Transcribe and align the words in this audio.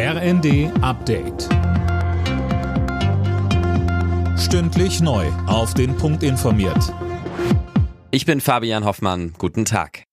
RND 0.00 0.70
Update. 0.80 1.48
Stündlich 4.38 5.00
neu. 5.00 5.26
Auf 5.48 5.74
den 5.74 5.96
Punkt 5.96 6.22
informiert. 6.22 6.94
Ich 8.12 8.24
bin 8.24 8.40
Fabian 8.40 8.84
Hoffmann. 8.84 9.34
Guten 9.38 9.64
Tag. 9.64 10.04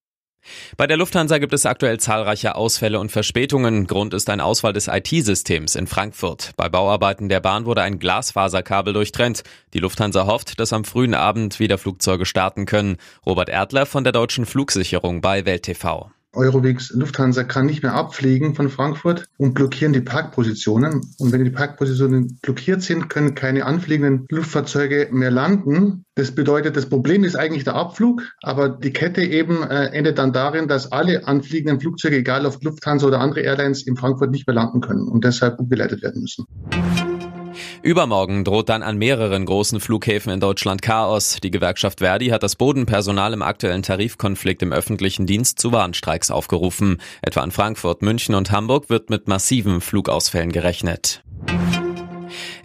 Bei 0.76 0.88
der 0.88 0.98
Lufthansa 0.98 1.38
gibt 1.38 1.54
es 1.54 1.68
aktuell 1.68 2.00
zahlreiche 2.00 2.56
Ausfälle 2.56 3.00
und 3.00 3.12
Verspätungen. 3.12 3.86
Grund 3.86 4.16
ist 4.16 4.28
ein 4.32 4.42
Ausfall 4.42 4.74
des 4.74 4.88
IT-Systems 4.88 5.76
in 5.76 5.86
Frankfurt. 5.86 6.54
Bei 6.58 6.68
Bauarbeiten 6.68 7.30
der 7.30 7.40
Bahn 7.40 7.66
wurde 7.66 7.84
ein 7.84 8.00
Glasfaserkabel 8.00 8.92
durchtrennt. 8.92 9.44
Die 9.76 9.80
Lufthansa 9.80 10.26
hofft, 10.26 10.60
dass 10.60 10.74
am 10.74 10.84
frühen 10.84 11.14
Abend 11.14 11.60
wieder 11.60 11.78
Flugzeuge 11.78 12.26
starten 12.26 12.66
können. 12.66 12.98
Robert 13.24 13.50
Erdler 13.50 13.86
von 13.86 14.04
der 14.04 14.14
Deutschen 14.14 14.48
Flugsicherung 14.48 15.22
bei 15.22 15.46
Welt 15.46 15.62
TV. 15.62 16.10
Eurowings 16.36 16.92
Lufthansa 16.92 17.44
kann 17.44 17.66
nicht 17.66 17.84
mehr 17.84 17.94
abfliegen 17.94 18.56
von 18.56 18.70
Frankfurt 18.70 19.28
und 19.38 19.54
blockieren 19.54 19.94
die 19.94 20.02
Parkpositionen. 20.02 21.02
Und 21.18 21.32
wenn 21.32 21.44
die 21.44 21.50
Parkpositionen 21.50 22.40
blockiert 22.42 22.82
sind, 22.82 23.10
können 23.10 23.36
keine 23.36 23.66
anfliegenden 23.66 24.26
Luftfahrzeuge 24.30 25.10
mehr 25.12 25.32
landen. 25.32 26.06
Das 26.16 26.32
bedeutet, 26.32 26.78
das 26.78 26.88
Problem 26.88 27.24
ist 27.24 27.36
eigentlich 27.36 27.64
der 27.64 27.76
Abflug, 27.76 28.22
aber 28.42 28.70
die 28.70 28.94
Kette 28.94 29.22
eben 29.22 29.64
äh, 29.64 29.88
endet 29.88 30.18
dann 30.18 30.34
darin, 30.34 30.68
dass 30.68 30.92
alle 30.92 31.28
anfliegenden 31.28 31.80
Flugzeuge, 31.80 32.18
egal 32.18 32.46
ob 32.46 32.64
Lufthansa 32.64 33.08
oder 33.08 33.20
andere 33.20 33.42
Airlines, 33.42 33.86
in 33.86 33.98
Frankfurt 33.98 34.32
nicht 34.32 34.48
mehr 34.48 34.56
landen 34.56 34.82
können 34.82 35.08
und 35.08 35.24
deshalb 35.26 35.60
umgeleitet 35.60 36.02
werden 36.04 36.22
müssen. 36.22 36.46
Übermorgen 37.86 38.44
droht 38.44 38.70
dann 38.70 38.82
an 38.82 38.98
mehreren 38.98 39.46
großen 39.46 39.80
Flughäfen 39.80 40.34
in 40.34 40.40
Deutschland 40.40 40.82
Chaos. 40.82 41.38
Die 41.44 41.52
Gewerkschaft 41.52 42.00
Verdi 42.00 42.30
hat 42.30 42.42
das 42.42 42.56
Bodenpersonal 42.56 43.32
im 43.32 43.44
aktuellen 43.44 43.84
Tarifkonflikt 43.84 44.64
im 44.64 44.74
öffentlichen 44.74 45.28
Dienst 45.28 45.60
zu 45.60 45.72
Warnstreiks 45.72 46.32
aufgerufen. 46.32 47.00
Etwa 47.22 47.44
in 47.44 47.52
Frankfurt, 47.52 48.02
München 48.02 48.34
und 48.34 48.50
Hamburg 48.50 48.90
wird 48.90 49.12
mit 49.12 49.28
massiven 49.28 49.82
Flugausfällen 49.82 50.52
gerechnet. 50.52 51.24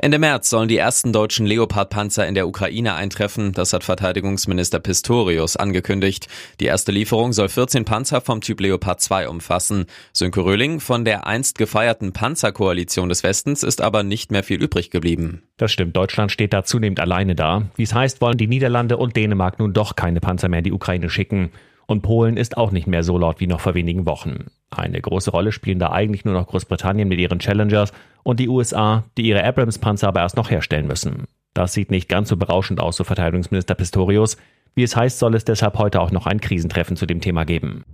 Ende 0.03 0.19
März 0.19 0.49
sollen 0.49 0.69
die 0.69 0.79
ersten 0.79 1.13
deutschen 1.13 1.45
Leopard-Panzer 1.45 2.27
in 2.27 2.35
der 2.35 2.49
Ukraine 2.49 2.95
eintreffen. 2.95 3.53
Das 3.53 3.75
hat 3.75 3.85
Verteidigungsminister 3.85 4.81
Pistorius 4.81 5.59
angekündigt. 5.59 6.27
Die 6.59 6.65
erste 6.65 6.91
Lieferung 6.91 7.35
soll 7.35 7.51
14 7.51 7.85
Panzer 7.85 8.23
vom 8.23 8.41
Typ 8.41 8.61
Leopard 8.61 9.03
2 9.03 9.29
umfassen. 9.29 9.85
Sönke 10.15 10.43
Röhling 10.43 10.81
von 10.81 11.05
der 11.05 11.27
einst 11.27 11.59
gefeierten 11.59 12.15
Panzerkoalition 12.15 13.11
des 13.11 13.23
Westens 13.25 13.63
ist 13.63 13.83
aber 13.83 14.03
nicht 14.03 14.33
mehr 14.33 14.43
viel 14.43 14.63
übrig 14.63 14.89
geblieben. 14.89 15.43
Das 15.59 15.71
stimmt. 15.71 15.95
Deutschland 15.95 16.33
steht 16.33 16.55
da 16.55 16.65
zunehmend 16.65 16.99
alleine 16.99 17.35
da. 17.35 17.67
Wie 17.77 17.83
es 17.83 17.93
heißt, 17.93 18.23
wollen 18.23 18.39
die 18.39 18.47
Niederlande 18.47 18.97
und 18.97 19.17
Dänemark 19.17 19.59
nun 19.59 19.75
doch 19.75 19.97
keine 19.97 20.21
Panzer 20.21 20.49
mehr 20.49 20.61
in 20.61 20.65
die 20.65 20.73
Ukraine 20.73 21.11
schicken. 21.11 21.51
Und 21.87 22.01
Polen 22.01 22.39
ist 22.39 22.57
auch 22.57 22.71
nicht 22.71 22.87
mehr 22.87 23.03
so 23.03 23.19
laut 23.19 23.39
wie 23.41 23.47
noch 23.47 23.61
vor 23.61 23.75
wenigen 23.75 24.07
Wochen. 24.07 24.47
Eine 24.71 25.01
große 25.01 25.33
Rolle 25.33 25.53
spielen 25.53 25.81
da 25.81 25.91
eigentlich 25.91 26.25
nur 26.25 26.35
noch 26.35 26.47
Großbritannien 26.47 27.09
mit 27.09 27.19
ihren 27.19 27.41
Challengers 27.41 27.93
und 28.23 28.39
die 28.39 28.49
USA, 28.49 29.05
die 29.19 29.23
ihre 29.23 29.45
Abrams-Panzer 29.45 30.09
aber 30.09 30.21
erst 30.21 30.37
noch 30.37 30.51
herstellen 30.51 30.87
müssen. 30.87 31.25
Das 31.55 31.73
sieht 31.73 31.91
nicht 31.91 32.09
ganz 32.09 32.29
so 32.29 32.37
berauschend 32.37 32.81
aus, 32.81 32.97
so 32.97 33.05
Verteidigungsminister 33.05 33.75
Pistorius. 33.75 34.37
Wie 34.77 34.85
es 34.85 34.95
heißt, 34.95 35.19
soll 35.19 35.35
es 35.35 35.45
deshalb 35.45 35.77
heute 35.79 36.01
auch 36.01 36.13
noch 36.13 36.27
ein 36.27 36.41
Krisentreffen 36.41 36.97
zu 36.97 37.07
dem 37.07 37.21
Thema 37.21 37.45
geben. 37.45 37.85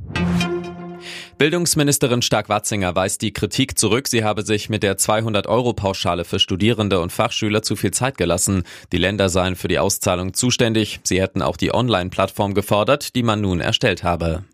Bildungsministerin 1.39 2.23
Stark-Watzinger 2.23 2.95
weist 2.97 3.21
die 3.21 3.33
Kritik 3.33 3.79
zurück, 3.79 4.09
sie 4.09 4.25
habe 4.25 4.43
sich 4.43 4.71
mit 4.71 4.83
der 4.83 4.97
200-Euro-Pauschale 4.97 6.25
für 6.25 6.39
Studierende 6.39 7.01
und 7.01 7.13
Fachschüler 7.13 7.63
zu 7.63 7.77
viel 7.77 7.91
Zeit 7.91 8.17
gelassen. 8.17 8.63
Die 8.93 8.97
Länder 8.97 9.29
seien 9.29 9.55
für 9.55 9.69
die 9.69 9.79
Auszahlung 9.79 10.33
zuständig. 10.33 11.01
Sie 11.05 11.21
hätten 11.21 11.43
auch 11.43 11.59
die 11.59 11.75
Online-Plattform 11.75 12.55
gefordert, 12.55 13.15
die 13.15 13.23
man 13.23 13.43
nun 13.43 13.61
erstellt 13.61 14.03
habe. 14.03 14.45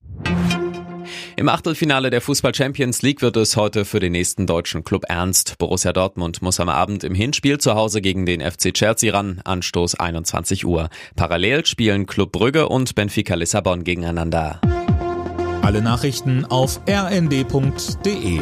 Im 1.43 1.49
Achtelfinale 1.49 2.11
der 2.11 2.21
Fußball 2.21 2.55
Champions 2.55 3.03
League 3.03 3.21
wird 3.21 3.37
es 3.37 3.57
heute 3.57 3.85
für 3.85 3.99
den 3.99 4.13
nächsten 4.13 4.47
deutschen 4.47 4.85
Club 4.85 5.07
ernst. 5.09 5.59
Borussia 5.59 5.93
Dortmund 5.93 6.41
muss 6.41 6.61
am 6.61 6.69
Abend 6.69 7.03
im 7.03 7.17
Hinspiel 7.17 7.59
zu 7.59 7.75
Hause 7.75 8.01
gegen 8.01 8.27
den 8.27 8.41
FC 8.41 8.73
Chelsea 8.73 9.13
ran, 9.13 9.41
Anstoß 9.43 9.97
21 9.97 10.65
Uhr. 10.65 10.89
Parallel 11.17 11.67
spielen 11.67 12.07
Club 12.07 12.31
Brügge 12.31 12.69
und 12.69 12.95
Benfica 12.95 13.35
Lissabon 13.35 13.83
gegeneinander. 13.83 14.61
Alle 15.63 15.83
Nachrichten 15.83 16.45
auf 16.45 16.81
rnd.de 16.89 18.41